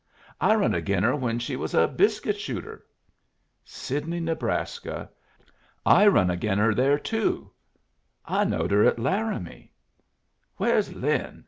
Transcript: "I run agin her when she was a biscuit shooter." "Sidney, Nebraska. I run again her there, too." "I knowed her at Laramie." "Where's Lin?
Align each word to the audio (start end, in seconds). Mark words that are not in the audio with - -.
"I 0.39 0.55
run 0.55 0.73
agin 0.73 1.03
her 1.03 1.15
when 1.15 1.37
she 1.37 1.55
was 1.55 1.75
a 1.75 1.87
biscuit 1.87 2.39
shooter." 2.39 2.87
"Sidney, 3.63 4.19
Nebraska. 4.19 5.11
I 5.85 6.07
run 6.07 6.31
again 6.31 6.57
her 6.57 6.73
there, 6.73 6.97
too." 6.97 7.51
"I 8.25 8.45
knowed 8.45 8.71
her 8.71 8.83
at 8.83 8.97
Laramie." 8.97 9.73
"Where's 10.57 10.91
Lin? 10.91 11.39